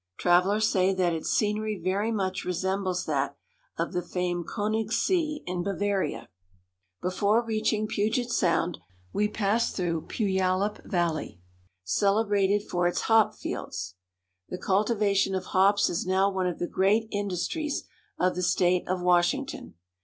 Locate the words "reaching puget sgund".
7.45-8.79